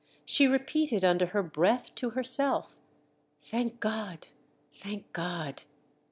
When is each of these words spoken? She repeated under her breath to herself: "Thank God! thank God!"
She 0.25 0.47
repeated 0.47 1.05
under 1.05 1.27
her 1.27 1.43
breath 1.43 1.93
to 1.93 2.09
herself: 2.09 2.75
"Thank 3.39 3.79
God! 3.79 4.29
thank 4.71 5.13
God!" 5.13 5.61